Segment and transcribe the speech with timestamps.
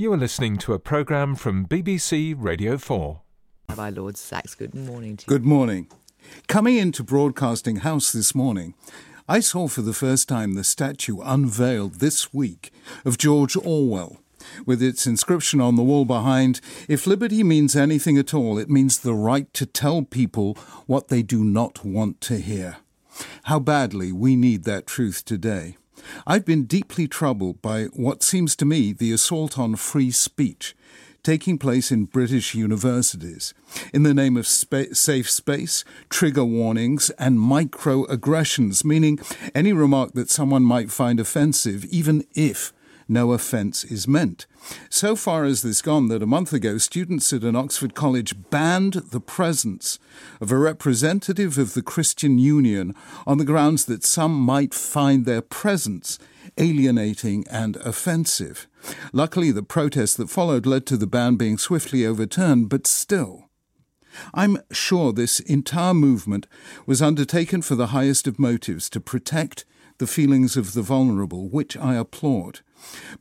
[0.00, 3.20] You are listening to a programme from BBC Radio 4.
[3.68, 5.28] Rabbi Lord Sacks, good morning to you.
[5.28, 5.88] Good morning.
[6.48, 8.72] Coming into Broadcasting House this morning,
[9.28, 12.72] I saw for the first time the statue unveiled this week
[13.04, 14.16] of George Orwell,
[14.64, 19.00] with its inscription on the wall behind If liberty means anything at all, it means
[19.00, 20.54] the right to tell people
[20.86, 22.78] what they do not want to hear.
[23.42, 25.76] How badly we need that truth today.
[26.26, 30.74] I've been deeply troubled by what seems to me the assault on free speech
[31.22, 33.52] taking place in British universities.
[33.92, 39.18] In the name of spa- safe space, trigger warnings, and microaggressions, meaning
[39.54, 42.72] any remark that someone might find offensive, even if
[43.10, 44.46] no offence is meant.
[44.88, 48.94] So far has this gone that a month ago, students at an Oxford college banned
[48.94, 49.98] the presence
[50.40, 52.94] of a representative of the Christian Union
[53.26, 56.18] on the grounds that some might find their presence
[56.56, 58.66] alienating and offensive.
[59.12, 63.50] Luckily, the protests that followed led to the ban being swiftly overturned, but still.
[64.34, 66.46] I'm sure this entire movement
[66.86, 69.64] was undertaken for the highest of motives to protect
[70.00, 72.60] the feelings of the vulnerable, which I applaud.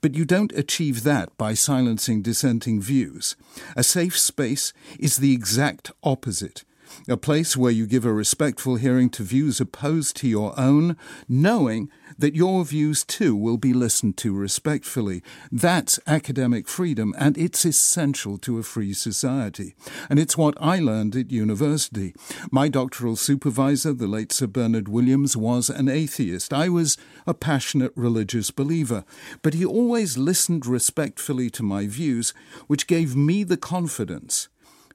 [0.00, 3.34] But you don't achieve that by silencing dissenting views.
[3.76, 6.64] A safe space is the exact opposite
[7.08, 10.96] a place where you give a respectful hearing to views opposed to your own,
[11.28, 15.22] knowing that your views too will be listened to respectfully.
[15.52, 19.74] That's academic freedom, and it's essential to a free society.
[20.10, 22.14] And it's what I learned at university.
[22.50, 26.52] My doctoral supervisor, the late Sir Bernard Williams, was an atheist.
[26.52, 29.04] I was a passionate religious believer,
[29.42, 32.32] but he always listened respectfully to my views,
[32.66, 34.48] which gave me the confidence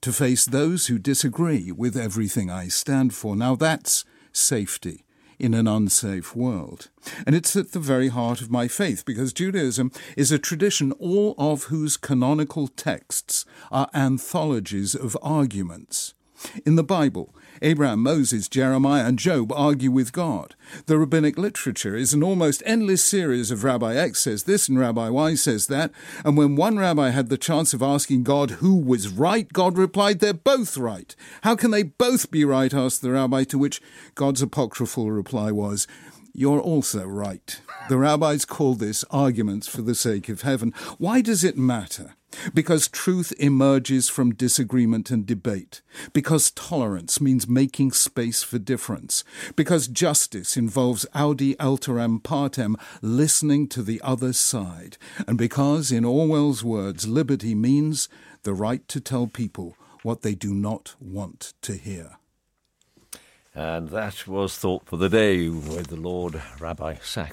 [0.00, 3.36] to face those who disagree with everything I stand for.
[3.36, 5.04] Now that's safety
[5.38, 6.90] in an unsafe world.
[7.26, 11.34] And it's at the very heart of my faith because Judaism is a tradition all
[11.38, 16.14] of whose canonical texts are anthologies of arguments.
[16.64, 20.54] In the Bible, Abraham, Moses, Jeremiah, and Job argue with God.
[20.86, 25.10] The rabbinic literature is an almost endless series of Rabbi X says this and Rabbi
[25.10, 25.90] Y says that.
[26.24, 30.20] And when one rabbi had the chance of asking God who was right, God replied,
[30.20, 31.14] They're both right.
[31.42, 32.72] How can they both be right?
[32.72, 33.82] asked the rabbi, to which
[34.14, 35.86] God's apocryphal reply was,
[36.32, 37.60] you're also right.
[37.88, 40.72] The rabbis call this arguments for the sake of heaven.
[40.98, 42.14] Why does it matter?
[42.54, 45.82] Because truth emerges from disagreement and debate.
[46.12, 49.24] Because tolerance means making space for difference.
[49.56, 54.96] Because justice involves audi alteram partem, listening to the other side.
[55.26, 58.08] And because, in Orwell's words, liberty means
[58.44, 62.16] the right to tell people what they do not want to hear.
[63.54, 67.28] And that was Thought for the Day with the Lord Rabbi Sacks.